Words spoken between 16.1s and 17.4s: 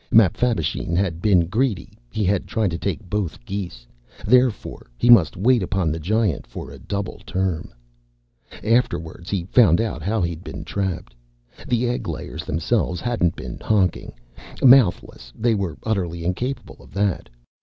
incapable of that.